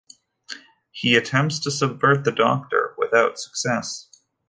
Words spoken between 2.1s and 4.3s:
the Doctor, without success.